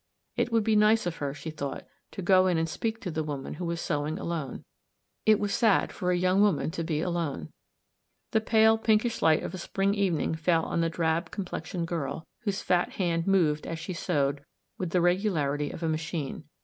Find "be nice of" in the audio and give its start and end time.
0.63-1.17